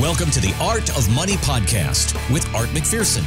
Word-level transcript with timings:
Welcome 0.00 0.30
to 0.32 0.40
the 0.40 0.54
Art 0.60 0.90
of 0.90 1.08
Money 1.14 1.36
podcast 1.36 2.12
with 2.30 2.46
Art 2.54 2.68
McPherson. 2.68 3.24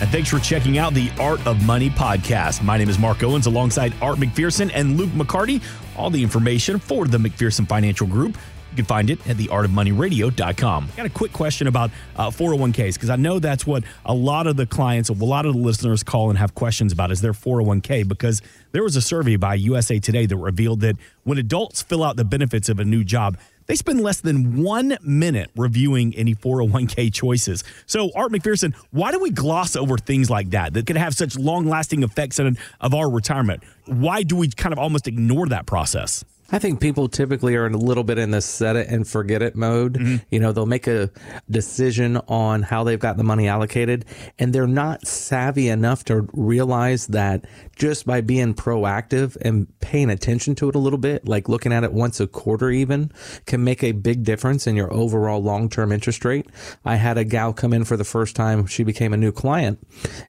And 0.00 0.08
thanks 0.08 0.30
for 0.30 0.38
checking 0.38 0.78
out 0.78 0.94
the 0.94 1.12
Art 1.20 1.46
of 1.46 1.62
Money 1.66 1.90
podcast. 1.90 2.62
My 2.62 2.78
name 2.78 2.88
is 2.88 2.98
Mark 2.98 3.22
Owens 3.22 3.44
alongside 3.44 3.92
Art 4.00 4.16
McPherson 4.16 4.70
and 4.72 4.96
Luke 4.96 5.10
McCarty. 5.10 5.62
All 5.98 6.08
the 6.08 6.22
information 6.22 6.78
for 6.78 7.06
the 7.06 7.18
McPherson 7.18 7.68
Financial 7.68 8.06
Group. 8.06 8.38
You 8.70 8.76
can 8.76 8.84
find 8.86 9.10
it 9.10 9.18
at 9.28 9.36
theartofmoneyradio.com. 9.36 10.88
Got 10.96 11.04
a 11.04 11.10
quick 11.10 11.34
question 11.34 11.66
about 11.66 11.90
uh, 12.16 12.30
401ks 12.30 12.94
because 12.94 13.10
I 13.10 13.16
know 13.16 13.38
that's 13.38 13.66
what 13.66 13.84
a 14.06 14.14
lot 14.14 14.46
of 14.46 14.56
the 14.56 14.64
clients, 14.64 15.10
a 15.10 15.12
lot 15.12 15.44
of 15.44 15.52
the 15.52 15.60
listeners 15.60 16.02
call 16.02 16.30
and 16.30 16.38
have 16.38 16.54
questions 16.54 16.94
about 16.94 17.10
is 17.10 17.20
their 17.20 17.34
401k 17.34 18.08
because 18.08 18.40
there 18.72 18.82
was 18.82 18.96
a 18.96 19.02
survey 19.02 19.36
by 19.36 19.56
USA 19.56 19.98
Today 19.98 20.24
that 20.24 20.36
revealed 20.38 20.80
that 20.80 20.96
when 21.24 21.36
adults 21.36 21.82
fill 21.82 22.02
out 22.02 22.16
the 22.16 22.24
benefits 22.24 22.70
of 22.70 22.80
a 22.80 22.84
new 22.84 23.04
job, 23.04 23.36
they 23.70 23.76
spend 23.76 24.00
less 24.00 24.20
than 24.20 24.64
one 24.64 24.98
minute 25.00 25.48
reviewing 25.54 26.12
any 26.16 26.34
401k 26.34 27.14
choices. 27.14 27.62
So, 27.86 28.10
Art 28.16 28.32
McPherson, 28.32 28.74
why 28.90 29.12
do 29.12 29.20
we 29.20 29.30
gloss 29.30 29.76
over 29.76 29.96
things 29.96 30.28
like 30.28 30.50
that 30.50 30.74
that 30.74 30.88
could 30.88 30.96
have 30.96 31.14
such 31.14 31.38
long 31.38 31.66
lasting 31.66 32.02
effects 32.02 32.40
of 32.40 32.58
our 32.92 33.08
retirement? 33.08 33.62
Why 33.86 34.24
do 34.24 34.34
we 34.34 34.48
kind 34.48 34.72
of 34.72 34.80
almost 34.80 35.06
ignore 35.06 35.46
that 35.46 35.66
process? 35.66 36.24
I 36.52 36.58
think 36.58 36.80
people 36.80 37.08
typically 37.08 37.54
are 37.54 37.66
a 37.66 37.70
little 37.70 38.04
bit 38.04 38.18
in 38.18 38.30
the 38.32 38.40
set 38.40 38.76
it 38.76 38.88
and 38.88 39.06
forget 39.06 39.42
it 39.42 39.54
mode. 39.54 39.94
Mm-hmm. 39.94 40.16
You 40.30 40.40
know, 40.40 40.52
they'll 40.52 40.66
make 40.66 40.86
a 40.86 41.10
decision 41.48 42.16
on 42.28 42.62
how 42.62 42.84
they've 42.84 42.98
got 42.98 43.16
the 43.16 43.24
money 43.24 43.48
allocated, 43.48 44.04
and 44.38 44.52
they're 44.52 44.66
not 44.66 45.06
savvy 45.06 45.68
enough 45.68 46.04
to 46.06 46.28
realize 46.32 47.08
that 47.08 47.44
just 47.76 48.06
by 48.06 48.20
being 48.20 48.54
proactive 48.54 49.36
and 49.40 49.66
paying 49.80 50.10
attention 50.10 50.54
to 50.56 50.68
it 50.68 50.74
a 50.74 50.78
little 50.78 50.98
bit, 50.98 51.26
like 51.26 51.48
looking 51.48 51.72
at 51.72 51.84
it 51.84 51.92
once 51.92 52.20
a 52.20 52.26
quarter 52.26 52.70
even, 52.70 53.12
can 53.46 53.62
make 53.62 53.82
a 53.82 53.92
big 53.92 54.24
difference 54.24 54.66
in 54.66 54.76
your 54.76 54.92
overall 54.92 55.42
long 55.42 55.68
term 55.68 55.92
interest 55.92 56.24
rate. 56.24 56.46
I 56.84 56.96
had 56.96 57.16
a 57.16 57.24
gal 57.24 57.52
come 57.52 57.72
in 57.72 57.84
for 57.84 57.96
the 57.96 58.04
first 58.04 58.36
time. 58.36 58.66
She 58.66 58.84
became 58.84 59.12
a 59.12 59.16
new 59.16 59.32
client. 59.32 59.78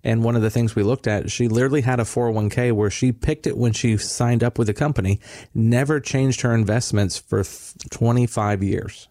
And 0.04 0.24
one 0.24 0.36
of 0.36 0.42
the 0.42 0.50
things 0.50 0.76
we 0.76 0.84
looked 0.84 1.08
at, 1.08 1.32
she 1.32 1.48
literally 1.48 1.82
had 1.82 2.00
a 2.00 2.04
401k 2.04 2.72
where 2.72 2.90
she 2.90 3.12
picked 3.12 3.48
it 3.48 3.58
when 3.58 3.74
she 3.74 3.98
signed 3.98 4.44
up 4.44 4.58
with 4.58 4.68
the 4.68 4.74
company, 4.74 5.20
never 5.54 6.00
changed 6.12 6.42
her 6.42 6.54
investments 6.54 7.18
for 7.18 7.44
25 7.90 8.62
years. 8.62 9.08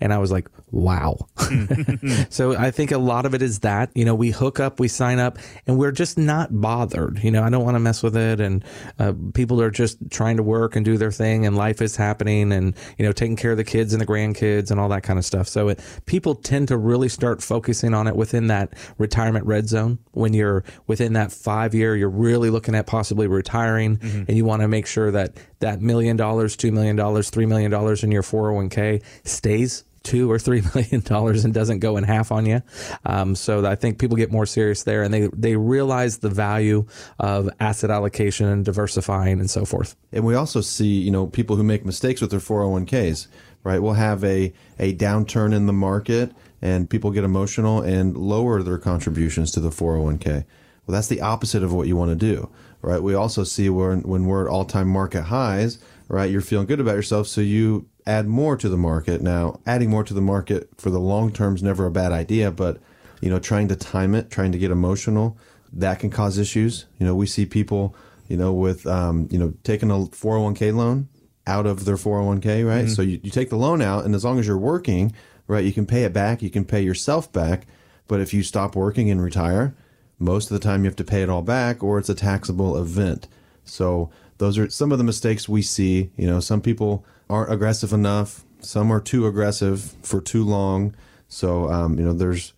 And 0.00 0.12
I 0.12 0.18
was 0.18 0.30
like, 0.30 0.48
wow. 0.70 1.16
so 2.28 2.56
I 2.56 2.70
think 2.70 2.92
a 2.92 2.98
lot 2.98 3.26
of 3.26 3.34
it 3.34 3.42
is 3.42 3.60
that, 3.60 3.90
you 3.94 4.04
know, 4.04 4.14
we 4.14 4.30
hook 4.30 4.60
up, 4.60 4.80
we 4.80 4.88
sign 4.88 5.18
up, 5.18 5.38
and 5.66 5.78
we're 5.78 5.92
just 5.92 6.18
not 6.18 6.60
bothered. 6.60 7.22
You 7.22 7.30
know, 7.30 7.42
I 7.42 7.50
don't 7.50 7.64
want 7.64 7.74
to 7.76 7.80
mess 7.80 8.02
with 8.02 8.16
it. 8.16 8.40
And 8.40 8.64
uh, 8.98 9.12
people 9.34 9.60
are 9.60 9.70
just 9.70 9.98
trying 10.10 10.36
to 10.36 10.42
work 10.42 10.76
and 10.76 10.84
do 10.84 10.96
their 10.96 11.12
thing, 11.12 11.46
and 11.46 11.56
life 11.56 11.80
is 11.80 11.96
happening, 11.96 12.52
and, 12.52 12.74
you 12.98 13.04
know, 13.04 13.12
taking 13.12 13.36
care 13.36 13.52
of 13.52 13.56
the 13.56 13.64
kids 13.64 13.92
and 13.92 14.00
the 14.00 14.06
grandkids 14.06 14.70
and 14.70 14.80
all 14.80 14.88
that 14.88 15.02
kind 15.02 15.18
of 15.18 15.24
stuff. 15.24 15.48
So 15.48 15.68
it, 15.68 15.80
people 16.06 16.34
tend 16.34 16.68
to 16.68 16.76
really 16.76 17.08
start 17.08 17.42
focusing 17.42 17.94
on 17.94 18.06
it 18.06 18.16
within 18.16 18.48
that 18.48 18.72
retirement 18.98 19.46
red 19.46 19.68
zone. 19.68 19.98
When 20.12 20.32
you're 20.32 20.64
within 20.86 21.14
that 21.14 21.32
five 21.32 21.74
year, 21.74 21.96
you're 21.96 22.08
really 22.08 22.50
looking 22.50 22.74
at 22.74 22.86
possibly 22.86 23.26
retiring, 23.26 23.98
mm-hmm. 23.98 24.24
and 24.28 24.36
you 24.36 24.44
want 24.44 24.62
to 24.62 24.68
make 24.68 24.86
sure 24.86 25.10
that 25.10 25.36
that 25.60 25.80
million 25.80 26.16
dollars, 26.16 26.56
$2 26.56 26.72
million, 26.72 26.96
$3 26.96 27.48
million 27.48 27.72
in 27.72 28.12
your 28.12 28.22
401k 28.22 29.02
stays 29.24 29.75
two 30.06 30.30
or 30.30 30.38
three 30.38 30.62
million 30.74 31.00
dollars 31.00 31.44
and 31.44 31.52
doesn't 31.52 31.80
go 31.80 31.96
in 31.96 32.04
half 32.04 32.32
on 32.32 32.46
you. 32.46 32.62
Um, 33.04 33.34
so 33.34 33.66
I 33.66 33.74
think 33.74 33.98
people 33.98 34.16
get 34.16 34.32
more 34.32 34.46
serious 34.46 34.84
there 34.84 35.02
and 35.02 35.12
they, 35.12 35.28
they 35.34 35.56
realize 35.56 36.18
the 36.18 36.30
value 36.30 36.86
of 37.18 37.50
asset 37.60 37.90
allocation 37.90 38.46
and 38.46 38.64
diversifying 38.64 39.40
and 39.40 39.50
so 39.50 39.64
forth. 39.64 39.96
And 40.12 40.24
we 40.24 40.34
also 40.34 40.60
see, 40.60 41.00
you 41.00 41.10
know, 41.10 41.26
people 41.26 41.56
who 41.56 41.64
make 41.64 41.84
mistakes 41.84 42.20
with 42.20 42.30
their 42.30 42.40
401ks, 42.40 43.26
right? 43.64 43.80
We'll 43.80 43.94
have 43.94 44.24
a, 44.24 44.52
a 44.78 44.94
downturn 44.94 45.54
in 45.54 45.66
the 45.66 45.72
market 45.72 46.32
and 46.62 46.88
people 46.88 47.10
get 47.10 47.24
emotional 47.24 47.82
and 47.82 48.16
lower 48.16 48.62
their 48.62 48.78
contributions 48.78 49.50
to 49.52 49.60
the 49.60 49.70
401k. 49.70 50.44
Well, 50.86 50.94
that's 50.94 51.08
the 51.08 51.20
opposite 51.20 51.64
of 51.64 51.72
what 51.72 51.88
you 51.88 51.96
want 51.96 52.10
to 52.12 52.16
do, 52.16 52.48
right? 52.80 53.02
We 53.02 53.14
also 53.14 53.42
see 53.42 53.68
when, 53.68 54.02
when 54.02 54.24
we're 54.24 54.46
at 54.46 54.50
all 54.50 54.64
time 54.64 54.88
market 54.88 55.22
highs, 55.22 55.78
right? 56.08 56.30
You're 56.30 56.40
feeling 56.40 56.66
good 56.66 56.78
about 56.78 56.94
yourself. 56.94 57.26
So 57.26 57.40
you 57.40 57.88
add 58.06 58.26
more 58.26 58.56
to 58.56 58.68
the 58.68 58.76
market. 58.76 59.20
Now, 59.20 59.60
adding 59.66 59.90
more 59.90 60.04
to 60.04 60.14
the 60.14 60.20
market 60.20 60.68
for 60.78 60.90
the 60.90 61.00
long 61.00 61.32
term 61.32 61.54
is 61.54 61.62
never 61.62 61.86
a 61.86 61.90
bad 61.90 62.12
idea, 62.12 62.50
but 62.50 62.78
you 63.20 63.30
know, 63.30 63.38
trying 63.38 63.68
to 63.68 63.76
time 63.76 64.14
it, 64.14 64.30
trying 64.30 64.52
to 64.52 64.58
get 64.58 64.70
emotional, 64.70 65.36
that 65.72 65.98
can 65.98 66.10
cause 66.10 66.38
issues. 66.38 66.86
You 66.98 67.06
know, 67.06 67.14
we 67.14 67.26
see 67.26 67.46
people, 67.46 67.96
you 68.28 68.36
know, 68.36 68.52
with 68.52 68.86
um, 68.86 69.28
you 69.30 69.38
know, 69.38 69.54
taking 69.64 69.90
a 69.90 69.94
401k 69.94 70.74
loan 70.74 71.08
out 71.46 71.66
of 71.66 71.84
their 71.84 71.96
401k, 71.96 72.66
right? 72.66 72.84
Mm-hmm. 72.84 72.88
So 72.88 73.02
you, 73.02 73.20
you 73.22 73.30
take 73.30 73.50
the 73.50 73.56
loan 73.56 73.80
out, 73.80 74.04
and 74.04 74.14
as 74.14 74.24
long 74.24 74.38
as 74.38 74.46
you're 74.46 74.58
working, 74.58 75.12
right, 75.46 75.64
you 75.64 75.72
can 75.72 75.86
pay 75.86 76.04
it 76.04 76.12
back, 76.12 76.42
you 76.42 76.50
can 76.50 76.64
pay 76.64 76.80
yourself 76.80 77.32
back. 77.32 77.66
But 78.08 78.20
if 78.20 78.32
you 78.32 78.42
stop 78.42 78.76
working 78.76 79.10
and 79.10 79.22
retire, 79.22 79.74
most 80.18 80.50
of 80.50 80.54
the 80.54 80.64
time 80.64 80.84
you 80.84 80.88
have 80.88 80.96
to 80.96 81.04
pay 81.04 81.22
it 81.22 81.28
all 81.28 81.42
back, 81.42 81.82
or 81.82 81.98
it's 81.98 82.08
a 82.08 82.14
taxable 82.14 82.76
event. 82.76 83.28
So 83.64 84.10
those 84.38 84.58
are 84.58 84.68
some 84.70 84.92
of 84.92 84.98
the 84.98 85.04
mistakes 85.04 85.48
we 85.48 85.62
see. 85.62 86.10
You 86.16 86.26
know, 86.26 86.40
some 86.40 86.60
people 86.60 87.04
aren't 87.28 87.52
aggressive 87.52 87.92
enough. 87.92 88.44
Some 88.60 88.90
are 88.92 89.00
too 89.00 89.26
aggressive 89.26 89.94
for 90.02 90.20
too 90.20 90.44
long. 90.44 90.94
So, 91.28 91.70
um, 91.70 91.98
you 91.98 92.04
know, 92.04 92.12
there's 92.12 92.52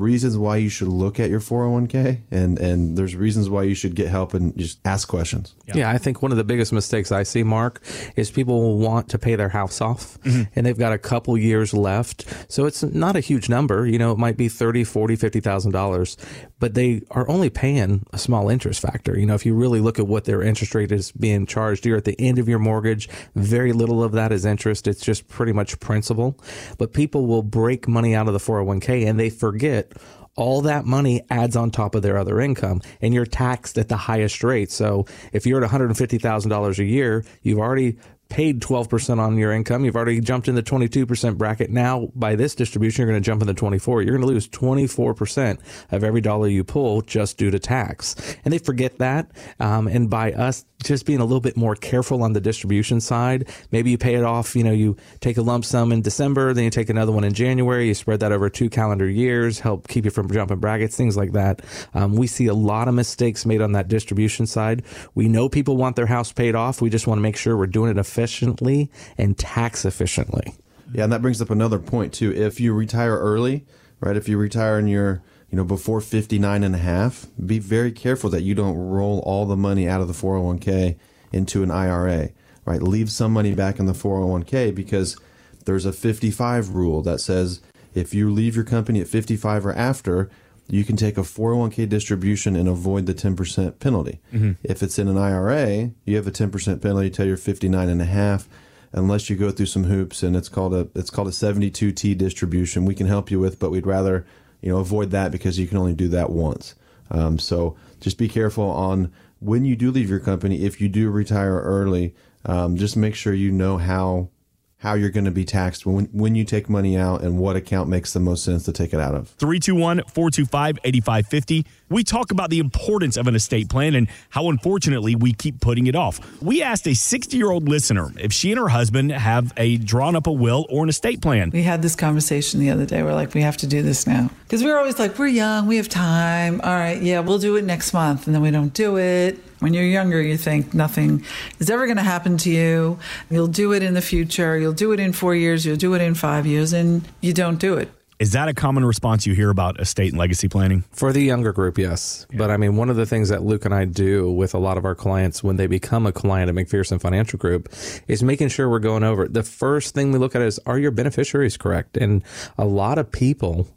reasons 0.00 0.36
why 0.36 0.56
you 0.56 0.68
should 0.68 0.88
look 0.88 1.20
at 1.20 1.30
your 1.30 1.40
401k 1.40 2.22
and 2.30 2.58
and 2.58 2.96
there's 2.96 3.16
reasons 3.16 3.50
why 3.50 3.62
you 3.62 3.74
should 3.74 3.94
get 3.94 4.08
help 4.08 4.34
and 4.34 4.56
just 4.56 4.78
ask 4.84 5.08
questions. 5.08 5.54
Yeah, 5.66 5.78
yeah 5.78 5.90
I 5.90 5.98
think 5.98 6.22
one 6.22 6.30
of 6.30 6.38
the 6.38 6.44
biggest 6.44 6.72
mistakes 6.72 7.12
I 7.12 7.22
see 7.22 7.42
Mark 7.42 7.82
is 8.16 8.30
people 8.30 8.60
will 8.60 8.78
want 8.78 9.08
to 9.10 9.18
pay 9.18 9.36
their 9.36 9.48
house 9.48 9.80
off 9.80 10.18
mm-hmm. 10.20 10.42
and 10.54 10.66
they've 10.66 10.78
got 10.78 10.92
a 10.92 10.98
couple 10.98 11.36
years 11.36 11.74
left. 11.74 12.24
So 12.50 12.66
it's 12.66 12.82
not 12.82 13.16
a 13.16 13.20
huge 13.20 13.48
number, 13.48 13.86
you 13.86 13.98
know, 13.98 14.12
it 14.12 14.18
might 14.18 14.36
be 14.36 14.48
30, 14.48 14.84
40, 14.84 15.16
50,000 15.16 15.72
dollars, 15.72 16.16
but 16.58 16.74
they 16.74 17.02
are 17.10 17.28
only 17.28 17.50
paying 17.50 18.04
a 18.12 18.18
small 18.18 18.48
interest 18.48 18.80
factor. 18.80 19.18
You 19.18 19.26
know, 19.26 19.34
if 19.34 19.46
you 19.46 19.54
really 19.54 19.80
look 19.80 19.98
at 19.98 20.06
what 20.06 20.24
their 20.24 20.42
interest 20.42 20.74
rate 20.74 20.92
is 20.92 21.12
being 21.12 21.46
charged, 21.46 21.86
you're 21.86 21.96
at 21.96 22.04
the 22.04 22.20
end 22.20 22.38
of 22.38 22.48
your 22.48 22.58
mortgage, 22.58 23.08
very 23.34 23.72
little 23.72 24.02
of 24.02 24.12
that 24.12 24.32
is 24.32 24.44
interest. 24.44 24.86
It's 24.86 25.02
just 25.02 25.28
pretty 25.28 25.52
much 25.52 25.78
principal. 25.80 26.38
But 26.78 26.92
people 26.92 27.26
will 27.26 27.42
break 27.42 27.88
money 27.88 28.14
out 28.14 28.26
of 28.26 28.32
the 28.32 28.38
401k 28.38 29.06
and 29.06 29.18
they 29.18 29.30
forget 29.30 29.87
all 30.36 30.62
that 30.62 30.84
money 30.84 31.22
adds 31.30 31.56
on 31.56 31.70
top 31.70 31.96
of 31.96 32.02
their 32.02 32.16
other 32.16 32.40
income 32.40 32.80
and 33.00 33.12
you're 33.12 33.26
taxed 33.26 33.76
at 33.76 33.88
the 33.88 33.96
highest 33.96 34.44
rate. 34.44 34.70
So 34.70 35.06
if 35.32 35.46
you're 35.46 35.62
at 35.62 35.68
$150,000 35.68 36.78
a 36.78 36.84
year, 36.84 37.24
you've 37.42 37.58
already 37.58 37.98
paid 38.28 38.60
12% 38.60 39.18
on 39.18 39.36
your 39.36 39.52
income. 39.52 39.84
You've 39.84 39.96
already 39.96 40.20
jumped 40.20 40.48
in 40.48 40.54
the 40.54 40.62
22% 40.62 41.36
bracket. 41.36 41.70
Now, 41.70 42.08
by 42.14 42.36
this 42.36 42.54
distribution, 42.54 43.02
you're 43.02 43.10
going 43.10 43.22
to 43.22 43.26
jump 43.26 43.40
in 43.40 43.46
the 43.46 43.54
24. 43.54 44.02
You're 44.02 44.16
going 44.16 44.26
to 44.26 44.32
lose 44.32 44.48
24% 44.48 45.58
of 45.90 46.04
every 46.04 46.20
dollar 46.20 46.48
you 46.48 46.62
pull 46.64 47.00
just 47.02 47.38
due 47.38 47.50
to 47.50 47.58
tax. 47.58 48.14
And 48.44 48.52
they 48.52 48.58
forget 48.58 48.98
that. 48.98 49.30
Um, 49.60 49.88
and 49.88 50.10
by 50.10 50.32
us 50.32 50.64
just 50.82 51.06
being 51.06 51.20
a 51.20 51.24
little 51.24 51.40
bit 51.40 51.56
more 51.56 51.74
careful 51.74 52.22
on 52.22 52.32
the 52.32 52.40
distribution 52.40 53.00
side, 53.00 53.48
maybe 53.72 53.90
you 53.90 53.98
pay 53.98 54.14
it 54.14 54.22
off, 54.22 54.54
you 54.54 54.62
know, 54.62 54.72
you 54.72 54.96
take 55.20 55.36
a 55.36 55.42
lump 55.42 55.64
sum 55.64 55.90
in 55.90 56.02
December, 56.02 56.54
then 56.54 56.64
you 56.64 56.70
take 56.70 56.88
another 56.88 57.10
one 57.10 57.24
in 57.24 57.32
January, 57.32 57.88
you 57.88 57.94
spread 57.94 58.20
that 58.20 58.30
over 58.30 58.48
two 58.48 58.70
calendar 58.70 59.08
years, 59.08 59.58
help 59.60 59.88
keep 59.88 60.04
you 60.04 60.10
from 60.10 60.30
jumping 60.30 60.58
brackets, 60.58 60.96
things 60.96 61.16
like 61.16 61.32
that. 61.32 61.62
Um, 61.94 62.14
we 62.14 62.26
see 62.26 62.46
a 62.46 62.54
lot 62.54 62.86
of 62.86 62.94
mistakes 62.94 63.44
made 63.44 63.60
on 63.60 63.72
that 63.72 63.88
distribution 63.88 64.46
side. 64.46 64.84
We 65.14 65.28
know 65.28 65.48
people 65.48 65.76
want 65.76 65.96
their 65.96 66.06
house 66.06 66.32
paid 66.32 66.54
off. 66.54 66.80
We 66.80 66.90
just 66.90 67.06
want 67.06 67.18
to 67.18 67.22
make 67.22 67.36
sure 67.36 67.56
we're 67.56 67.66
doing 67.66 67.90
it 67.90 67.98
efficiently 67.98 68.90
and 69.16 69.36
tax 69.36 69.84
efficiently. 69.84 70.54
Yeah, 70.92 71.04
and 71.04 71.12
that 71.12 71.22
brings 71.22 71.42
up 71.42 71.50
another 71.50 71.78
point 71.78 72.14
too. 72.14 72.32
If 72.32 72.60
you 72.60 72.72
retire 72.72 73.18
early, 73.18 73.66
right? 74.00 74.16
If 74.16 74.28
you 74.28 74.38
retire 74.38 74.78
in 74.78 74.86
you're, 74.86 75.22
you 75.50 75.56
know, 75.56 75.64
before 75.64 76.00
59 76.00 76.62
and 76.62 76.74
a 76.74 76.78
half, 76.78 77.26
be 77.44 77.58
very 77.58 77.92
careful 77.92 78.30
that 78.30 78.42
you 78.42 78.54
don't 78.54 78.76
roll 78.76 79.20
all 79.20 79.46
the 79.46 79.56
money 79.56 79.88
out 79.88 80.00
of 80.00 80.08
the 80.08 80.14
401k 80.14 80.96
into 81.32 81.62
an 81.62 81.70
IRA, 81.70 82.30
right? 82.64 82.82
Leave 82.82 83.10
some 83.10 83.32
money 83.32 83.54
back 83.54 83.78
in 83.78 83.86
the 83.86 83.92
401k 83.92 84.74
because 84.74 85.16
there's 85.64 85.86
a 85.86 85.92
55 85.92 86.70
rule 86.70 87.02
that 87.02 87.20
says 87.20 87.60
if 87.94 88.14
you 88.14 88.30
leave 88.30 88.56
your 88.56 88.64
company 88.64 89.00
at 89.00 89.08
55 89.08 89.66
or 89.66 89.72
after, 89.72 90.30
you 90.68 90.84
can 90.84 90.96
take 90.96 91.16
a 91.16 91.22
401k 91.22 91.88
distribution 91.88 92.54
and 92.54 92.68
avoid 92.68 93.06
the 93.06 93.14
10% 93.14 93.78
penalty. 93.78 94.20
Mm-hmm. 94.32 94.52
If 94.62 94.82
it's 94.82 94.98
in 94.98 95.08
an 95.08 95.16
IRA, 95.16 95.92
you 96.04 96.16
have 96.16 96.26
a 96.26 96.30
10% 96.30 96.82
penalty 96.82 97.10
till 97.10 97.26
you're 97.26 97.38
59 97.38 97.88
and 97.88 98.02
a 98.02 98.06
half 98.06 98.48
unless 98.92 99.28
you 99.28 99.36
go 99.36 99.50
through 99.50 99.66
some 99.66 99.84
hoops 99.84 100.22
and 100.22 100.36
it's 100.36 100.48
called 100.48 100.74
a 100.74 100.88
it's 100.94 101.10
called 101.10 101.28
a 101.28 101.32
72T 101.32 102.16
distribution. 102.16 102.84
We 102.84 102.94
can 102.94 103.06
help 103.06 103.30
you 103.30 103.40
with, 103.40 103.58
but 103.58 103.70
we'd 103.70 103.86
rather, 103.86 104.26
you 104.60 104.70
know, 104.70 104.78
avoid 104.78 105.10
that 105.10 105.30
because 105.30 105.58
you 105.58 105.66
can 105.66 105.78
only 105.78 105.94
do 105.94 106.08
that 106.08 106.30
once. 106.30 106.74
Um, 107.10 107.38
so 107.38 107.76
just 108.00 108.18
be 108.18 108.28
careful 108.28 108.64
on 108.64 109.12
when 109.40 109.64
you 109.64 109.76
do 109.76 109.90
leave 109.90 110.10
your 110.10 110.20
company. 110.20 110.64
If 110.64 110.80
you 110.80 110.88
do 110.88 111.10
retire 111.10 111.60
early, 111.60 112.14
um, 112.44 112.76
just 112.76 112.96
make 112.96 113.14
sure 113.14 113.32
you 113.32 113.50
know 113.50 113.78
how 113.78 114.30
how 114.78 114.94
you're 114.94 115.10
going 115.10 115.24
to 115.24 115.30
be 115.30 115.44
taxed 115.44 115.86
when 115.86 116.06
when 116.06 116.34
you 116.34 116.44
take 116.44 116.68
money 116.68 116.96
out 116.96 117.22
and 117.22 117.38
what 117.38 117.56
account 117.56 117.88
makes 117.88 118.12
the 118.12 118.20
most 118.20 118.44
sense 118.44 118.64
to 118.64 118.72
take 118.72 118.92
it 118.92 119.00
out 119.00 119.14
of. 119.14 119.28
321 119.30 120.02
425 120.08 120.78
8550. 120.84 121.66
We 121.88 122.04
talk 122.04 122.30
about 122.30 122.50
the 122.50 122.58
importance 122.58 123.16
of 123.16 123.26
an 123.26 123.34
estate 123.34 123.68
plan 123.68 123.94
and 123.94 124.08
how 124.30 124.48
unfortunately 124.48 125.14
we 125.14 125.32
keep 125.32 125.60
putting 125.60 125.86
it 125.86 125.94
off. 125.94 126.20
We 126.42 126.62
asked 126.62 126.86
a 126.86 126.94
60 126.94 127.36
year 127.36 127.50
old 127.50 127.68
listener 127.68 128.12
if 128.18 128.32
she 128.32 128.50
and 128.50 128.60
her 128.60 128.68
husband 128.68 129.12
have 129.12 129.52
a 129.56 129.76
drawn 129.78 130.16
up 130.16 130.26
a 130.26 130.32
will 130.32 130.66
or 130.68 130.82
an 130.82 130.88
estate 130.88 131.22
plan. 131.22 131.50
We 131.50 131.62
had 131.62 131.82
this 131.82 131.96
conversation 131.96 132.60
the 132.60 132.70
other 132.70 132.86
day. 132.86 133.02
We're 133.02 133.14
like, 133.14 133.34
we 133.34 133.42
have 133.42 133.56
to 133.58 133.66
do 133.66 133.82
this 133.82 134.06
now. 134.06 134.30
Because 134.44 134.62
we're 134.62 134.78
always 134.78 134.98
like, 134.98 135.18
we're 135.18 135.26
young, 135.28 135.66
we 135.66 135.76
have 135.76 135.88
time. 135.88 136.60
All 136.62 136.74
right, 136.74 137.00
yeah, 137.00 137.20
we'll 137.20 137.38
do 137.38 137.56
it 137.56 137.64
next 137.64 137.92
month. 137.92 138.26
And 138.26 138.34
then 138.34 138.42
we 138.42 138.50
don't 138.50 138.72
do 138.72 138.98
it. 138.98 139.38
When 139.60 139.74
you're 139.74 139.84
younger, 139.84 140.22
you 140.22 140.36
think 140.36 140.72
nothing 140.72 141.24
is 141.58 141.68
ever 141.68 141.86
going 141.86 141.96
to 141.96 142.02
happen 142.02 142.38
to 142.38 142.50
you. 142.50 142.98
You'll 143.28 143.48
do 143.48 143.72
it 143.72 143.82
in 143.82 143.94
the 143.94 144.00
future. 144.00 144.56
You'll 144.56 144.72
do 144.72 144.92
it 144.92 145.00
in 145.00 145.12
four 145.12 145.34
years. 145.34 145.66
You'll 145.66 145.76
do 145.76 145.94
it 145.94 146.00
in 146.00 146.14
five 146.14 146.46
years. 146.46 146.72
And 146.72 147.06
you 147.20 147.32
don't 147.32 147.58
do 147.58 147.74
it. 147.74 147.90
Is 148.18 148.32
that 148.32 148.48
a 148.48 148.54
common 148.54 148.84
response 148.84 149.26
you 149.28 149.34
hear 149.34 149.48
about 149.48 149.80
estate 149.80 150.10
and 150.10 150.18
legacy 150.18 150.48
planning? 150.48 150.82
For 150.90 151.12
the 151.12 151.22
younger 151.22 151.52
group, 151.52 151.78
yes. 151.78 152.26
Yeah. 152.30 152.38
But 152.38 152.50
I 152.50 152.56
mean, 152.56 152.74
one 152.74 152.90
of 152.90 152.96
the 152.96 153.06
things 153.06 153.28
that 153.28 153.44
Luke 153.44 153.64
and 153.64 153.72
I 153.72 153.84
do 153.84 154.28
with 154.28 154.54
a 154.54 154.58
lot 154.58 154.76
of 154.76 154.84
our 154.84 154.96
clients 154.96 155.44
when 155.44 155.56
they 155.56 155.68
become 155.68 156.04
a 156.04 156.10
client 156.10 156.48
at 156.48 156.54
McPherson 156.56 157.00
Financial 157.00 157.38
Group 157.38 157.72
is 158.08 158.24
making 158.24 158.48
sure 158.48 158.68
we're 158.68 158.80
going 158.80 159.04
over 159.04 159.26
it. 159.26 159.34
The 159.34 159.44
first 159.44 159.94
thing 159.94 160.10
we 160.10 160.18
look 160.18 160.34
at 160.34 160.42
is 160.42 160.58
are 160.66 160.80
your 160.80 160.90
beneficiaries 160.90 161.56
correct? 161.56 161.96
And 161.96 162.24
a 162.56 162.64
lot 162.64 162.98
of 162.98 163.12
people 163.12 163.68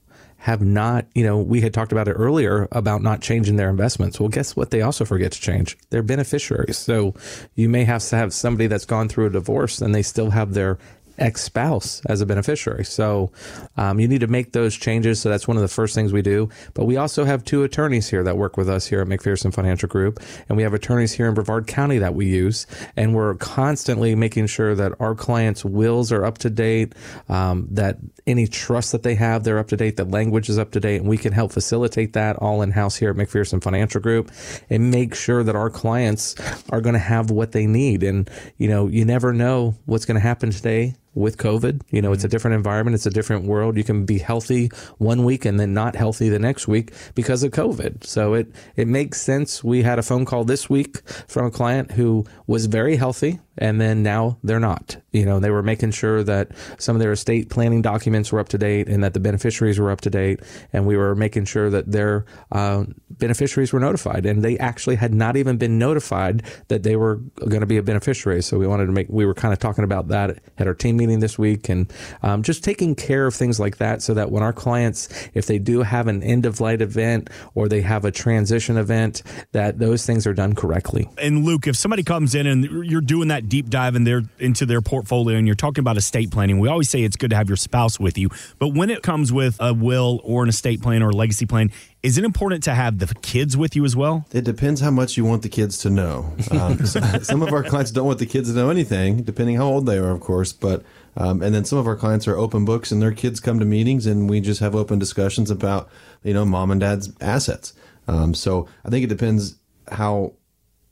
have 0.42 0.60
not, 0.64 1.06
you 1.14 1.24
know, 1.24 1.38
we 1.38 1.62
had 1.62 1.72
talked 1.72 1.92
about 1.92 2.08
it 2.08 2.14
earlier 2.14 2.68
about 2.72 3.04
not 3.04 3.22
changing 3.22 3.58
their 3.58 3.70
investments. 3.70 4.20
Well, 4.20 4.30
guess 4.30 4.56
what? 4.56 4.72
They 4.72 4.82
also 4.82 5.06
forget 5.06 5.34
to 5.34 5.40
change 5.40 5.78
their 5.92 6.02
beneficiaries. 6.02 6.80
So 6.80 7.14
you 7.54 7.70
may 7.70 7.84
have 7.84 8.02
to 8.06 8.16
have 8.16 8.34
somebody 8.34 8.66
that's 8.66 8.86
gone 8.86 9.08
through 9.08 9.28
a 9.28 9.30
divorce 9.30 9.82
and 9.82 9.94
they 9.94 10.02
still 10.02 10.32
have 10.32 10.56
their 10.56 10.80
ex 11.22 11.44
spouse 11.44 12.02
as 12.08 12.20
a 12.20 12.26
beneficiary. 12.26 12.84
So 12.84 13.32
um, 13.78 14.00
you 14.00 14.08
need 14.08 14.22
to 14.22 14.28
make 14.28 14.52
those 14.52 14.76
changes. 14.76 15.22
So 15.22 15.30
that's 15.30 15.48
one 15.48 15.56
of 15.56 15.62
the 15.62 15.70
first 15.70 15.96
things 15.96 16.12
we 16.12 16.22
do. 16.22 16.50
But 16.74 16.86
we 16.86 16.98
also 16.98 17.24
have 17.24 17.46
two 17.46 17.64
attorneys 17.64 18.10
here 18.10 18.24
that 18.24 18.38
work 18.38 18.58
with 18.58 18.68
us 18.68 18.88
here 18.88 19.02
at 19.02 19.08
McPherson 19.08 19.54
Financial 19.54 19.88
Group. 19.88 20.20
And 20.50 20.58
we 20.58 20.64
have 20.64 20.74
attorneys 20.74 21.14
here 21.14 21.28
in 21.28 21.36
Brevard 21.36 21.68
County 21.68 22.00
that 22.00 22.16
we 22.16 22.26
use. 22.26 22.66
And 22.98 23.14
we're 23.14 23.36
constantly 23.36 24.16
making 24.16 24.48
sure 24.48 24.76
that 24.76 24.94
our 25.00 25.16
clients' 25.16 25.64
wills 25.64 26.12
are 26.12 26.26
up 26.26 26.40
to 26.40 26.50
date, 26.50 26.94
um, 27.30 27.68
that 27.72 27.98
any 28.26 28.48
trust 28.48 28.92
that 28.92 29.04
they 29.04 29.16
have, 29.16 29.44
they're 29.44 29.60
up 29.60 29.68
to 29.70 29.78
date, 29.78 29.98
that 29.98 30.10
language 30.10 30.50
is 30.50 30.58
up 30.58 30.72
to 30.72 30.80
date. 30.80 31.02
And 31.02 31.10
we 31.10 31.18
can 31.18 31.34
help 31.34 31.52
facilitate 31.52 32.14
that 32.14 32.36
all 32.38 32.64
in 32.64 32.72
house 32.72 32.96
here 32.96 33.12
at 33.12 33.16
McPherson 33.16 33.62
Financial 33.64 34.02
Group 34.02 34.32
and 34.70 34.90
make 34.90 35.14
sure 35.14 35.44
that 35.44 35.56
our 35.56 35.70
clients 35.70 36.36
are 36.72 36.82
going 36.82 36.94
to 36.94 37.00
have 37.00 37.30
what 37.30 37.52
they 37.52 37.68
need. 37.68 38.02
And, 38.02 38.30
you 38.58 38.68
know, 38.68 38.88
you 38.88 39.06
never 39.06 39.32
know 39.34 39.76
what's 39.86 40.06
going 40.06 40.16
to 40.16 40.22
happen 40.22 40.50
today 40.50 40.96
with 41.14 41.38
COVID. 41.38 41.82
You 41.90 42.02
know, 42.02 42.14
it's 42.14 42.24
a 42.24 42.28
mm-hmm. 42.28 42.32
different 42.32 42.56
environment, 42.56 42.96
it's 42.96 43.06
a 43.06 43.12
different 43.12 43.46
world. 43.46 43.78
You 43.78 43.84
can 43.84 44.06
be 44.06 44.20
healthy 44.20 44.68
one 44.98 45.24
week 45.24 45.46
and 45.46 45.60
then 45.60 45.74
not 45.74 45.96
healthy 45.96 46.30
the 46.30 46.40
next 46.40 46.68
week 46.68 46.94
because 47.16 47.44
of 47.44 47.52
COVID. 47.52 48.04
So 48.04 48.34
it 48.34 48.54
it 48.76 48.88
makes 48.88 49.22
sense. 49.22 49.64
We 49.64 49.84
had 49.84 50.00
a 50.00 50.04
phone 50.04 50.26
call 50.26 50.44
this 50.44 50.70
week 50.70 51.02
from 51.28 51.46
a 51.48 51.52
client 51.52 51.92
who 51.92 52.26
was 52.48 52.66
very 52.66 52.96
healthy 52.96 53.40
and 53.58 53.80
then 53.82 54.02
now 54.02 54.38
they're 54.44 54.60
not. 54.60 54.98
You 55.12 55.26
know, 55.26 55.40
they 55.40 55.52
were 55.52 55.64
making 55.64 55.92
sure 55.92 56.24
that 56.24 56.52
some 56.80 56.96
of 56.96 57.00
their 57.00 57.12
estate 57.12 57.50
planning 57.50 57.82
documents 57.82 58.32
were 58.32 58.40
up 58.40 58.50
to 58.50 58.58
date 58.58 58.88
and 58.88 59.04
that 59.04 59.14
the 59.14 59.20
beneficiaries 59.20 59.80
were 59.80 59.92
up 59.92 60.02
to 60.02 60.10
date, 60.10 60.40
and 60.72 60.86
we 60.86 60.98
were 60.98 61.16
making 61.16 61.46
sure 61.46 61.70
that 61.70 61.92
their 61.92 62.26
uh, 62.52 62.86
beneficiaries 63.22 63.72
were 63.72 63.80
notified, 63.80 64.26
and 64.26 64.44
they 64.44 64.58
actually 64.58 64.98
had 64.98 65.14
not 65.14 65.38
even 65.38 65.56
been 65.56 65.80
notified 65.80 66.44
that 66.68 66.84
they 66.84 66.98
were 66.98 67.16
going 67.38 67.62
to 67.62 67.66
be 67.66 67.78
a 67.78 67.84
beneficiary. 67.84 68.42
So 68.42 68.58
we 68.58 68.68
wanted 68.68 68.88
to 68.88 68.92
make 68.92 69.08
we 69.10 69.26
were 69.26 69.34
kind 69.34 69.54
of 69.54 69.60
talking 69.60 69.86
about 69.86 70.10
that 70.10 70.40
at 70.58 70.68
our 70.68 70.74
team 70.74 70.98
meeting 70.98 71.22
this 71.22 71.40
week, 71.40 71.70
and 71.70 71.90
um, 72.22 72.44
just 72.44 72.66
taking 72.66 72.96
care 72.96 73.26
of 73.28 73.34
things 73.34 73.60
like 73.60 73.78
that, 73.78 74.02
so 74.02 74.14
that 74.16 74.32
when 74.32 74.44
our 74.44 74.52
clients, 74.52 75.08
if 75.34 75.46
they 75.46 75.60
do 75.60 75.84
have 75.84 76.08
an 76.08 76.22
end 76.22 76.46
of 76.46 76.60
life 76.60 76.82
event 76.82 77.30
or 77.56 77.70
they 77.70 77.82
have 77.82 78.04
a 78.04 78.12
transition 78.12 78.76
event, 78.78 79.22
that 79.52 79.80
those 79.80 80.06
things 80.06 80.26
are 80.26 80.34
done 80.34 80.56
correctly. 80.56 81.08
And 81.18 81.46
Luke, 81.46 81.68
if 81.68 81.76
somebody 81.76 82.04
comes 82.04 82.36
in 82.36 82.48
and 82.48 82.66
you're 82.66 83.02
doing 83.02 83.28
that 83.30 83.48
deep 83.48 83.70
dive 83.70 83.96
in 83.96 84.04
their 84.04 84.24
into 84.40 84.66
their 84.66 84.82
portfolio 84.82 85.38
and 85.38 85.46
you're 85.48 85.56
talking 85.56 85.82
about 85.82 85.96
estate 85.96 86.32
planning, 86.32 86.60
we 86.60 86.68
always 86.68 86.90
say 86.90 87.04
it's 87.04 87.16
good 87.16 87.30
to 87.30 87.36
have 87.36 87.50
your 87.50 87.58
spouse 87.58 88.00
with 88.00 88.18
you. 88.18 88.30
But 88.58 88.70
when 88.74 88.90
it 88.90 89.04
comes 89.04 89.32
with 89.32 89.58
a 89.60 89.74
will 89.74 90.20
or 90.24 90.42
an 90.42 90.50
estate 90.50 90.82
plan 90.82 91.04
or 91.04 91.10
a 91.10 91.14
legacy 91.14 91.46
plan, 91.46 91.72
is 92.04 92.18
it 92.18 92.24
important 92.24 92.64
to 92.64 92.74
have 92.74 93.00
the 93.00 93.14
kids 93.22 93.56
with 93.56 93.76
you 93.76 93.86
as 93.86 93.96
well? 93.96 94.26
It 94.32 94.44
depends 94.44 94.82
how 94.82 94.92
much 94.92 95.18
you 95.18 95.26
want 95.26 95.44
the 95.44 95.50
kids 95.50 95.78
to 95.80 95.90
know. 95.90 96.34
Um, 96.52 96.86
some 97.24 97.42
of 97.42 97.54
our 97.54 97.64
clients 97.64 97.92
don't 97.92 98.08
want 98.08 98.20
the 98.20 98.26
kids 98.26 98.50
to 98.50 98.56
know 98.56 98.70
anything, 98.70 99.24
depending 99.24 99.58
how 99.58 99.66
old 99.66 99.86
they 99.86 99.98
are, 99.98 100.12
of 100.12 100.22
course. 100.22 100.52
But 100.54 100.84
um, 101.16 101.42
and 101.42 101.54
then 101.54 101.66
some 101.66 101.78
of 101.78 101.88
our 101.88 101.96
clients 101.96 102.28
are 102.28 102.38
open 102.38 102.66
books, 102.66 102.92
and 102.92 103.02
their 103.02 103.12
kids 103.12 103.40
come 103.40 103.60
to 103.60 103.66
meetings, 103.66 104.06
and 104.06 104.30
we 104.30 104.40
just 104.40 104.62
have 104.62 104.76
open 104.76 104.98
discussions 104.98 105.52
about 105.52 105.90
you 106.24 106.34
know 106.34 106.46
mom 106.46 106.72
and 106.72 106.82
dad's 106.82 107.12
assets. 107.22 107.74
Um, 108.08 108.34
so 108.34 108.68
I 108.84 108.90
think 108.90 109.04
it 109.04 109.10
depends 109.10 109.56
how 109.92 110.34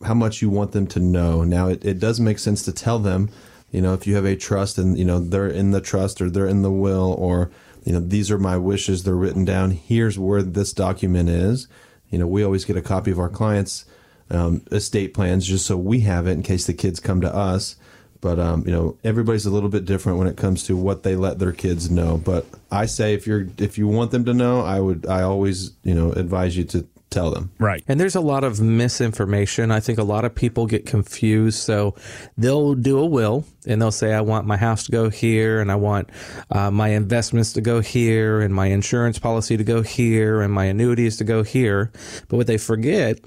how 0.04 0.14
much 0.14 0.42
you 0.42 0.50
want 0.50 0.72
them 0.72 0.88
to 0.88 1.00
know. 1.00 1.44
Now, 1.44 1.68
it, 1.68 1.84
it 1.84 2.00
does 2.00 2.20
make 2.20 2.40
sense 2.40 2.64
to 2.64 2.72
tell 2.72 3.00
them, 3.00 3.30
you 3.72 3.82
know, 3.82 3.94
if 3.94 4.08
you 4.08 4.16
have 4.16 4.26
a 4.26 4.36
trust 4.36 4.78
and, 4.78 4.98
you 4.98 5.06
know, 5.06 5.20
they're 5.20 5.48
in 5.48 5.72
the 5.72 5.82
trust 5.82 6.22
or 6.22 6.30
they're 6.30 6.48
in 6.48 6.62
the 6.62 6.72
will 6.72 7.14
or, 7.14 7.52
you 7.90 7.96
know, 7.96 8.02
these 8.02 8.30
are 8.30 8.38
my 8.38 8.56
wishes, 8.56 9.04
they're 9.04 9.16
written 9.16 9.44
down. 9.44 9.72
Here's 9.72 10.20
where 10.20 10.44
this 10.44 10.74
document 10.74 11.28
is. 11.28 11.68
You 12.12 12.20
know, 12.20 12.28
we 12.28 12.44
always 12.44 12.64
get 12.64 12.78
a 12.78 12.84
copy 12.84 13.10
of 13.10 13.18
our 13.18 13.30
clients' 13.30 13.86
um, 14.30 14.62
estate 14.72 15.16
plans 15.16 15.48
just 15.48 15.66
so 15.66 15.76
we 15.76 16.02
have 16.02 16.28
it 16.28 16.34
in 16.34 16.44
case 16.44 16.68
the 16.68 16.76
kids 16.76 17.00
come 17.00 17.20
to 17.22 17.36
us. 17.36 17.78
But 18.22 18.40
um, 18.40 18.64
you 18.68 18.72
know, 18.72 19.00
everybody's 19.04 19.48
a 19.48 19.50
little 19.50 19.70
bit 19.70 19.86
different 19.86 20.20
when 20.20 20.28
it 20.28 20.38
comes 20.38 20.68
to 20.68 20.78
what 20.78 21.02
they 21.02 21.16
let 21.16 21.40
their 21.40 21.52
kids 21.52 21.90
know. 21.90 22.18
But 22.18 22.46
I 22.70 22.86
say 22.86 23.16
if 23.16 23.26
you're 23.26 23.48
if 23.58 23.80
you 23.80 23.88
want 23.88 24.12
them 24.12 24.26
to 24.26 24.36
know, 24.36 24.62
I 24.62 24.80
would 24.80 25.08
I 25.08 25.24
always 25.24 25.72
you 25.84 25.96
know 25.96 26.12
advise 26.12 26.56
you 26.56 26.66
to 26.66 26.86
tell 27.10 27.32
them. 27.32 27.52
Right. 27.60 27.84
And 27.88 28.00
there's 28.00 28.16
a 28.16 28.22
lot 28.22 28.44
of 28.44 28.60
misinformation. 28.62 29.72
I 29.72 29.80
think 29.80 29.98
a 30.00 30.04
lot 30.04 30.26
of 30.26 30.36
people 30.36 30.66
get 30.66 30.86
confused. 30.86 31.60
So 31.60 31.96
they'll 32.38 32.76
do 32.76 33.00
a 33.00 33.06
will 33.06 33.46
and 33.66 33.82
they'll 33.82 33.92
say, 33.92 34.14
I 34.14 34.22
want 34.22 34.46
my 34.46 34.58
house 34.58 34.86
to 34.86 34.92
go 34.92 35.10
here 35.10 35.60
and 35.60 35.72
I 35.72 35.76
want 35.76 36.10
uh, 36.52 36.72
my 36.72 36.90
investments 36.90 37.54
to 37.54 37.62
go 37.62 37.82
here 37.82 38.42
and 38.42 38.54
my 38.54 38.68
insurance 38.68 39.20
policy 39.20 39.58
to 39.58 39.64
go 39.64 39.82
here 39.82 40.42
and 40.42 40.54
my 40.54 40.66
annuities 40.66 41.18
to 41.18 41.24
go 41.24 41.44
here. 41.44 41.92
But 42.28 42.38
what 42.38 42.48
they 42.48 42.58
forget 42.58 43.20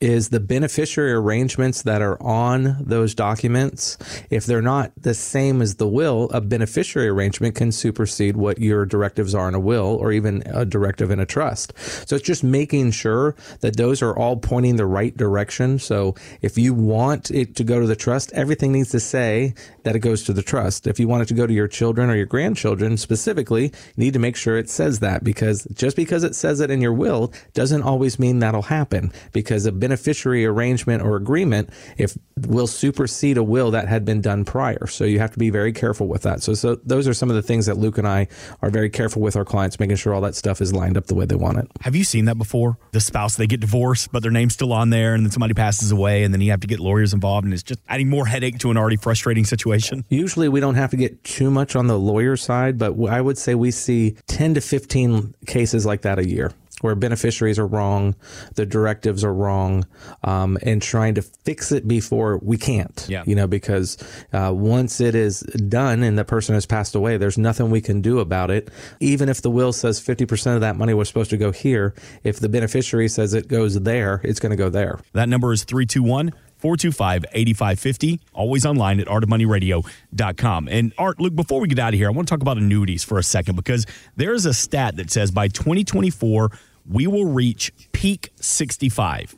is 0.00 0.28
the 0.28 0.40
beneficiary 0.40 1.12
arrangements 1.12 1.82
that 1.82 2.00
are 2.00 2.22
on 2.22 2.76
those 2.80 3.14
documents. 3.14 3.98
If 4.30 4.46
they're 4.46 4.62
not 4.62 4.92
the 4.96 5.14
same 5.14 5.60
as 5.60 5.76
the 5.76 5.88
will, 5.88 6.30
a 6.30 6.40
beneficiary 6.40 7.08
arrangement 7.08 7.56
can 7.56 7.72
supersede 7.72 8.36
what 8.36 8.58
your 8.58 8.86
directives 8.86 9.34
are 9.34 9.48
in 9.48 9.54
a 9.54 9.60
will 9.60 9.96
or 10.00 10.12
even 10.12 10.42
a 10.46 10.64
directive 10.64 11.10
in 11.10 11.18
a 11.18 11.26
trust. 11.26 11.72
So 12.08 12.14
it's 12.14 12.24
just 12.24 12.44
making 12.44 12.92
sure 12.92 13.34
that 13.60 13.76
those 13.76 14.00
are 14.00 14.16
all 14.16 14.36
pointing 14.36 14.76
the 14.76 14.86
right 14.86 15.16
direction. 15.16 15.78
So 15.80 16.14
if 16.42 16.56
you 16.56 16.74
want 16.74 17.30
it 17.32 17.56
to 17.56 17.64
go 17.64 17.80
to 17.80 17.86
the 17.86 17.96
trust, 17.96 18.32
everything 18.34 18.72
needs 18.72 18.90
to 18.90 19.00
say 19.00 19.54
that 19.82 19.96
it 19.96 20.00
goes 20.00 20.22
to 20.24 20.32
the 20.32 20.42
trust. 20.42 20.86
If 20.86 21.00
you 21.00 21.08
want 21.08 21.22
it 21.22 21.28
to 21.28 21.34
go 21.34 21.46
to 21.46 21.52
your 21.52 21.68
children 21.68 22.08
or 22.08 22.14
your 22.14 22.26
grandchildren 22.26 22.96
specifically, 22.98 23.64
you 23.64 23.72
need 23.96 24.12
to 24.12 24.18
make 24.20 24.36
sure 24.36 24.56
it 24.56 24.70
says 24.70 25.00
that 25.00 25.24
because 25.24 25.64
just 25.72 25.96
because 25.96 26.22
it 26.22 26.36
says 26.36 26.60
it 26.60 26.70
in 26.70 26.80
your 26.80 26.92
will 26.92 27.32
doesn't 27.52 27.82
always 27.82 28.18
mean 28.18 28.38
that'll 28.38 28.62
happen 28.62 29.12
because 29.32 29.66
a 29.66 29.72
beneficiary 29.88 30.44
arrangement 30.44 31.02
or 31.02 31.16
agreement 31.16 31.70
if 31.96 32.16
will 32.46 32.66
supersede 32.66 33.38
a 33.38 33.42
will 33.42 33.70
that 33.70 33.88
had 33.88 34.04
been 34.04 34.20
done 34.20 34.44
prior. 34.44 34.86
So 34.86 35.04
you 35.04 35.18
have 35.18 35.32
to 35.32 35.38
be 35.38 35.48
very 35.48 35.72
careful 35.72 36.06
with 36.06 36.22
that. 36.22 36.42
So, 36.42 36.52
so 36.52 36.76
those 36.84 37.08
are 37.08 37.14
some 37.14 37.30
of 37.30 37.36
the 37.36 37.42
things 37.42 37.64
that 37.66 37.78
Luke 37.78 37.96
and 37.96 38.06
I 38.06 38.28
are 38.60 38.68
very 38.68 38.90
careful 38.90 39.22
with 39.22 39.34
our 39.34 39.46
clients, 39.46 39.80
making 39.80 39.96
sure 39.96 40.12
all 40.12 40.20
that 40.20 40.34
stuff 40.34 40.60
is 40.60 40.74
lined 40.74 40.98
up 40.98 41.06
the 41.06 41.14
way 41.14 41.24
they 41.24 41.36
want 41.36 41.58
it. 41.58 41.70
Have 41.80 41.96
you 41.96 42.04
seen 42.04 42.26
that 42.26 42.36
before? 42.36 42.76
The 42.92 43.00
spouse, 43.00 43.36
they 43.36 43.46
get 43.46 43.60
divorced, 43.60 44.12
but 44.12 44.22
their 44.22 44.30
name's 44.30 44.52
still 44.52 44.74
on 44.74 44.90
there, 44.90 45.14
and 45.14 45.24
then 45.24 45.30
somebody 45.30 45.54
passes 45.54 45.90
away, 45.90 46.22
and 46.22 46.34
then 46.34 46.42
you 46.42 46.50
have 46.50 46.60
to 46.60 46.66
get 46.66 46.80
lawyers 46.80 47.14
involved, 47.14 47.46
and 47.46 47.54
it's 47.54 47.62
just 47.62 47.80
adding 47.88 48.10
more 48.10 48.26
headache 48.26 48.58
to 48.58 48.70
an 48.70 48.76
already 48.76 48.96
frustrating 48.96 49.46
situation. 49.46 50.04
Usually 50.10 50.48
we 50.48 50.60
don't 50.60 50.74
have 50.74 50.90
to 50.90 50.96
get 50.96 51.24
too 51.24 51.50
much 51.50 51.74
on 51.74 51.86
the 51.86 51.98
lawyer 51.98 52.36
side, 52.36 52.78
but 52.78 52.94
I 53.08 53.20
would 53.22 53.38
say 53.38 53.54
we 53.54 53.70
see 53.70 54.16
10 54.26 54.54
to 54.54 54.60
15 54.60 55.34
cases 55.46 55.86
like 55.86 56.02
that 56.02 56.18
a 56.18 56.28
year 56.28 56.52
where 56.80 56.94
beneficiaries 56.94 57.58
are 57.58 57.66
wrong, 57.66 58.14
the 58.54 58.66
directives 58.66 59.24
are 59.24 59.32
wrong, 59.32 59.86
um, 60.24 60.58
and 60.62 60.82
trying 60.82 61.14
to 61.14 61.22
fix 61.22 61.72
it 61.72 61.86
before 61.86 62.38
we 62.38 62.56
can't. 62.56 63.06
Yeah. 63.08 63.24
You 63.26 63.34
know, 63.34 63.46
because 63.46 63.96
uh, 64.32 64.52
once 64.54 65.00
it 65.00 65.14
is 65.14 65.40
done 65.40 66.02
and 66.02 66.18
the 66.18 66.24
person 66.24 66.54
has 66.54 66.66
passed 66.66 66.94
away, 66.94 67.16
there's 67.16 67.38
nothing 67.38 67.70
we 67.70 67.80
can 67.80 68.00
do 68.00 68.20
about 68.20 68.50
it. 68.50 68.70
Even 69.00 69.28
if 69.28 69.42
the 69.42 69.50
will 69.50 69.72
says 69.72 70.00
50% 70.00 70.54
of 70.54 70.60
that 70.60 70.76
money 70.76 70.94
was 70.94 71.08
supposed 71.08 71.30
to 71.30 71.36
go 71.36 71.52
here, 71.52 71.94
if 72.24 72.40
the 72.40 72.48
beneficiary 72.48 73.08
says 73.08 73.34
it 73.34 73.48
goes 73.48 73.80
there, 73.80 74.20
it's 74.24 74.40
going 74.40 74.50
to 74.50 74.56
go 74.56 74.68
there. 74.68 75.00
That 75.12 75.28
number 75.28 75.52
is 75.52 75.64
321- 75.64 76.32
425 76.58 77.24
8550. 77.32 78.20
Always 78.34 78.66
online 78.66 79.00
at 79.00 79.06
artofmoneyradio.com. 79.06 80.68
And 80.68 80.92
Art, 80.98 81.20
Luke, 81.20 81.34
before 81.34 81.60
we 81.60 81.68
get 81.68 81.78
out 81.78 81.94
of 81.94 81.98
here, 81.98 82.08
I 82.08 82.10
want 82.10 82.28
to 82.28 82.32
talk 82.32 82.42
about 82.42 82.58
annuities 82.58 83.04
for 83.04 83.18
a 83.18 83.22
second 83.22 83.56
because 83.56 83.86
there 84.16 84.34
is 84.34 84.44
a 84.44 84.52
stat 84.52 84.96
that 84.96 85.10
says 85.10 85.30
by 85.30 85.48
2024, 85.48 86.50
we 86.88 87.06
will 87.06 87.26
reach 87.26 87.72
peak 87.92 88.30
65. 88.36 89.36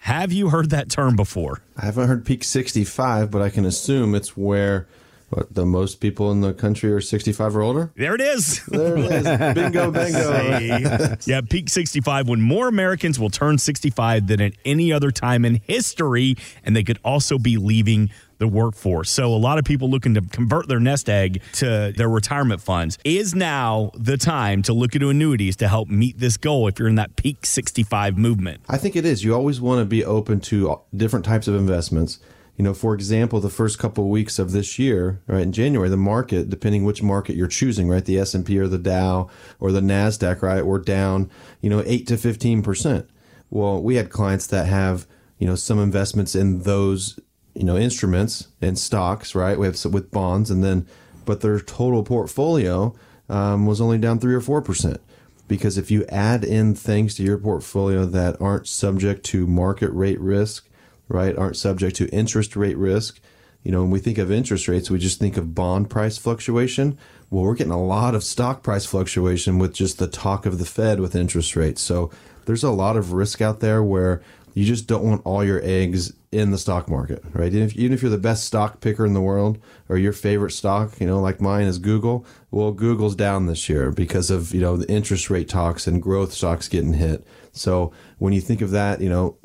Have 0.00 0.32
you 0.32 0.50
heard 0.50 0.70
that 0.70 0.90
term 0.90 1.16
before? 1.16 1.62
I 1.76 1.86
haven't 1.86 2.08
heard 2.08 2.24
peak 2.24 2.44
65, 2.44 3.30
but 3.30 3.42
I 3.42 3.50
can 3.50 3.64
assume 3.64 4.14
it's 4.14 4.36
where 4.36 4.86
What, 5.30 5.54
the 5.54 5.64
most 5.64 6.00
people 6.00 6.32
in 6.32 6.40
the 6.40 6.52
country 6.52 6.92
are 6.92 7.00
65 7.00 7.56
or 7.56 7.62
older? 7.62 7.92
There 7.96 8.16
it 8.16 8.20
is. 8.20 8.64
There 8.66 8.98
it 8.98 9.12
is. 9.12 9.24
Bingo, 9.54 9.90
bingo. 9.92 11.16
yeah, 11.24 11.40
peak 11.40 11.68
65 11.68 12.28
when 12.28 12.40
more 12.40 12.66
Americans 12.66 13.18
will 13.18 13.30
turn 13.30 13.56
65 13.58 14.26
than 14.26 14.40
at 14.40 14.54
any 14.64 14.92
other 14.92 15.12
time 15.12 15.44
in 15.44 15.60
history, 15.64 16.34
and 16.64 16.74
they 16.74 16.82
could 16.82 16.98
also 17.04 17.38
be 17.38 17.56
leaving 17.56 18.10
the 18.38 18.48
workforce. 18.48 19.10
So 19.10 19.32
a 19.32 19.36
lot 19.36 19.58
of 19.58 19.64
people 19.64 19.88
looking 19.88 20.14
to 20.14 20.22
convert 20.22 20.66
their 20.66 20.80
nest 20.80 21.08
egg 21.08 21.42
to 21.54 21.92
their 21.96 22.08
retirement 22.08 22.60
funds. 22.60 22.98
Is 23.04 23.34
now 23.34 23.92
the 23.94 24.16
time 24.16 24.62
to 24.62 24.72
look 24.72 24.94
into 24.96 25.10
annuities 25.10 25.56
to 25.56 25.68
help 25.68 25.88
meet 25.88 26.18
this 26.18 26.36
goal 26.36 26.66
if 26.66 26.78
you're 26.78 26.88
in 26.88 26.96
that 26.96 27.14
peak 27.14 27.46
65 27.46 28.18
movement? 28.18 28.62
I 28.68 28.78
think 28.78 28.96
it 28.96 29.04
is. 29.04 29.22
You 29.22 29.34
always 29.34 29.60
want 29.60 29.80
to 29.80 29.84
be 29.84 30.04
open 30.04 30.40
to 30.40 30.80
different 30.96 31.24
types 31.24 31.46
of 31.46 31.54
investments. 31.54 32.18
You 32.60 32.64
know, 32.64 32.74
for 32.74 32.92
example, 32.92 33.40
the 33.40 33.48
first 33.48 33.78
couple 33.78 34.04
of 34.04 34.10
weeks 34.10 34.38
of 34.38 34.52
this 34.52 34.78
year, 34.78 35.22
right 35.26 35.40
in 35.40 35.50
January, 35.50 35.88
the 35.88 35.96
market, 35.96 36.50
depending 36.50 36.84
which 36.84 37.02
market 37.02 37.34
you're 37.34 37.46
choosing, 37.46 37.88
right, 37.88 38.04
the 38.04 38.18
S 38.18 38.34
and 38.34 38.44
P 38.44 38.58
or 38.58 38.68
the 38.68 38.76
Dow 38.76 39.30
or 39.60 39.72
the 39.72 39.80
Nasdaq, 39.80 40.42
right, 40.42 40.66
were 40.66 40.78
down, 40.78 41.30
you 41.62 41.70
know, 41.70 41.82
eight 41.86 42.06
to 42.08 42.18
fifteen 42.18 42.62
percent. 42.62 43.08
Well, 43.48 43.82
we 43.82 43.94
had 43.94 44.10
clients 44.10 44.46
that 44.48 44.66
have, 44.66 45.06
you 45.38 45.46
know, 45.46 45.54
some 45.54 45.78
investments 45.78 46.34
in 46.34 46.64
those, 46.64 47.18
you 47.54 47.64
know, 47.64 47.78
instruments 47.78 48.48
and 48.60 48.78
stocks, 48.78 49.34
right? 49.34 49.74
Some 49.74 49.92
with 49.92 50.10
bonds, 50.10 50.50
and 50.50 50.62
then, 50.62 50.86
but 51.24 51.40
their 51.40 51.60
total 51.60 52.02
portfolio 52.02 52.94
um, 53.30 53.64
was 53.64 53.80
only 53.80 53.96
down 53.96 54.18
three 54.18 54.34
or 54.34 54.42
four 54.42 54.60
percent 54.60 55.00
because 55.48 55.78
if 55.78 55.90
you 55.90 56.04
add 56.10 56.44
in 56.44 56.74
things 56.74 57.14
to 57.14 57.22
your 57.22 57.38
portfolio 57.38 58.04
that 58.04 58.38
aren't 58.38 58.68
subject 58.68 59.24
to 59.24 59.46
market 59.46 59.90
rate 59.92 60.20
risk 60.20 60.66
right, 61.10 61.36
aren't 61.36 61.56
subject 61.56 61.96
to 61.96 62.08
interest 62.08 62.56
rate 62.56 62.78
risk. 62.78 63.20
You 63.62 63.72
know, 63.72 63.82
when 63.82 63.90
we 63.90 63.98
think 63.98 64.16
of 64.16 64.32
interest 64.32 64.68
rates, 64.68 64.90
we 64.90 64.98
just 64.98 65.18
think 65.18 65.36
of 65.36 65.54
bond 65.54 65.90
price 65.90 66.16
fluctuation. 66.16 66.96
Well, 67.28 67.44
we're 67.44 67.56
getting 67.56 67.72
a 67.72 67.82
lot 67.82 68.14
of 68.14 68.24
stock 68.24 68.62
price 68.62 68.86
fluctuation 68.86 69.58
with 69.58 69.74
just 69.74 69.98
the 69.98 70.06
talk 70.06 70.46
of 70.46 70.58
the 70.58 70.64
Fed 70.64 71.00
with 71.00 71.14
interest 71.14 71.56
rates. 71.56 71.82
So 71.82 72.10
there's 72.46 72.64
a 72.64 72.70
lot 72.70 72.96
of 72.96 73.12
risk 73.12 73.42
out 73.42 73.60
there 73.60 73.82
where 73.82 74.22
you 74.54 74.64
just 74.64 74.86
don't 74.86 75.04
want 75.04 75.22
all 75.24 75.44
your 75.44 75.60
eggs 75.62 76.12
in 76.32 76.52
the 76.52 76.58
stock 76.58 76.88
market, 76.88 77.22
right? 77.32 77.52
Even 77.52 77.68
if, 77.68 77.76
even 77.76 77.92
if 77.92 78.02
you're 78.02 78.10
the 78.10 78.18
best 78.18 78.44
stock 78.44 78.80
picker 78.80 79.04
in 79.04 79.14
the 79.14 79.20
world 79.20 79.58
or 79.88 79.98
your 79.98 80.12
favorite 80.12 80.52
stock, 80.52 80.98
you 81.00 81.06
know, 81.06 81.20
like 81.20 81.40
mine 81.40 81.66
is 81.66 81.78
Google, 81.78 82.24
well, 82.50 82.72
Google's 82.72 83.16
down 83.16 83.46
this 83.46 83.68
year 83.68 83.90
because 83.90 84.30
of, 84.30 84.54
you 84.54 84.60
know, 84.60 84.76
the 84.76 84.90
interest 84.90 85.28
rate 85.28 85.48
talks 85.48 85.86
and 85.86 86.02
growth 86.02 86.32
stocks 86.32 86.68
getting 86.68 86.94
hit. 86.94 87.26
So 87.52 87.92
when 88.18 88.32
you 88.32 88.40
think 88.40 88.60
of 88.60 88.70
that, 88.70 89.00
you 89.00 89.08
know, 89.08 89.36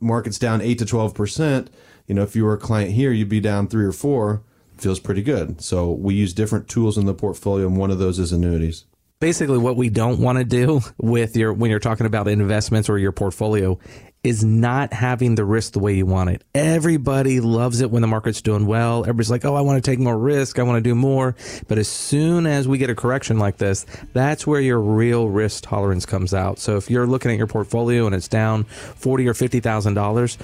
market's 0.00 0.38
down 0.38 0.60
8 0.60 0.78
to 0.78 0.84
12%, 0.84 1.68
you 2.06 2.14
know, 2.14 2.22
if 2.22 2.36
you 2.36 2.44
were 2.44 2.54
a 2.54 2.58
client 2.58 2.92
here, 2.92 3.12
you'd 3.12 3.28
be 3.28 3.40
down 3.40 3.68
3 3.68 3.84
or 3.84 3.92
4. 3.92 4.42
Feels 4.78 5.00
pretty 5.00 5.22
good. 5.22 5.60
So 5.62 5.90
we 5.90 6.14
use 6.14 6.34
different 6.34 6.68
tools 6.68 6.98
in 6.98 7.06
the 7.06 7.14
portfolio 7.14 7.66
and 7.66 7.76
one 7.76 7.90
of 7.90 7.98
those 7.98 8.18
is 8.18 8.32
annuities. 8.32 8.84
Basically 9.18 9.56
what 9.56 9.76
we 9.76 9.88
don't 9.88 10.20
want 10.20 10.36
to 10.38 10.44
do 10.44 10.82
with 10.98 11.34
your 11.36 11.54
when 11.54 11.70
you're 11.70 11.80
talking 11.80 12.04
about 12.04 12.28
investments 12.28 12.90
or 12.90 12.98
your 12.98 13.12
portfolio 13.12 13.78
is 14.26 14.44
not 14.44 14.92
having 14.92 15.36
the 15.36 15.44
risk 15.44 15.72
the 15.72 15.78
way 15.78 15.94
you 15.94 16.04
want 16.04 16.30
it. 16.30 16.42
Everybody 16.52 17.38
loves 17.38 17.80
it 17.80 17.92
when 17.92 18.02
the 18.02 18.08
market's 18.08 18.42
doing 18.42 18.66
well. 18.66 19.02
Everybody's 19.02 19.30
like, 19.30 19.44
oh, 19.44 19.54
I 19.54 19.60
want 19.60 19.82
to 19.82 19.88
take 19.90 20.00
more 20.00 20.18
risk. 20.18 20.58
I 20.58 20.64
want 20.64 20.76
to 20.78 20.80
do 20.80 20.96
more. 20.96 21.36
But 21.68 21.78
as 21.78 21.86
soon 21.86 22.44
as 22.44 22.66
we 22.66 22.76
get 22.76 22.90
a 22.90 22.94
correction 22.96 23.38
like 23.38 23.58
this, 23.58 23.86
that's 24.12 24.44
where 24.44 24.60
your 24.60 24.80
real 24.80 25.28
risk 25.28 25.62
tolerance 25.62 26.04
comes 26.04 26.34
out. 26.34 26.58
So 26.58 26.76
if 26.76 26.90
you're 26.90 27.06
looking 27.06 27.30
at 27.30 27.38
your 27.38 27.46
portfolio 27.46 28.06
and 28.06 28.14
it's 28.16 28.26
down 28.26 28.64
forty 28.64 29.28
or 29.28 29.34
fifty 29.34 29.60
thousand 29.60 29.94
dollars, 29.94 30.38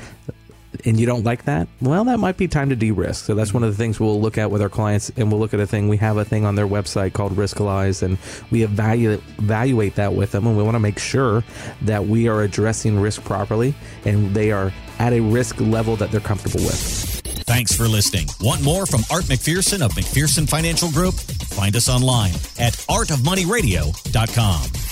and 0.84 0.98
you 0.98 1.06
don't 1.06 1.24
like 1.24 1.44
that, 1.44 1.68
well, 1.80 2.04
that 2.04 2.18
might 2.18 2.36
be 2.36 2.48
time 2.48 2.70
to 2.70 2.76
de-risk. 2.76 3.24
So 3.24 3.34
that's 3.34 3.52
one 3.52 3.62
of 3.62 3.70
the 3.70 3.76
things 3.76 4.00
we'll 4.00 4.20
look 4.20 4.38
at 4.38 4.50
with 4.50 4.62
our 4.62 4.68
clients, 4.68 5.10
and 5.16 5.30
we'll 5.30 5.40
look 5.40 5.54
at 5.54 5.60
a 5.60 5.66
thing. 5.66 5.88
We 5.88 5.96
have 5.98 6.16
a 6.16 6.24
thing 6.24 6.44
on 6.44 6.54
their 6.54 6.66
website 6.66 7.12
called 7.12 7.32
Riskalyze, 7.32 8.02
and 8.02 8.18
we 8.50 8.62
evaluate 8.62 9.22
evaluate 9.38 9.96
that 9.96 10.14
with 10.14 10.32
them, 10.32 10.46
and 10.46 10.56
we 10.56 10.62
want 10.62 10.74
to 10.74 10.80
make 10.80 10.98
sure 10.98 11.44
that 11.82 12.06
we 12.06 12.28
are 12.28 12.42
addressing 12.42 13.00
risk 13.00 13.22
properly, 13.24 13.74
and 14.04 14.34
they 14.34 14.50
are 14.50 14.72
at 14.98 15.12
a 15.12 15.20
risk 15.20 15.60
level 15.60 15.96
that 15.96 16.10
they're 16.10 16.20
comfortable 16.20 16.64
with. 16.64 17.22
Thanks 17.44 17.76
for 17.76 17.88
listening. 17.88 18.28
Want 18.40 18.62
more 18.62 18.86
from 18.86 19.02
Art 19.10 19.24
McPherson 19.24 19.82
of 19.82 19.92
McPherson 19.92 20.48
Financial 20.48 20.90
Group? 20.90 21.14
Find 21.14 21.76
us 21.76 21.88
online 21.88 22.34
at 22.58 22.74
artofmoneyradio.com. 22.88 24.91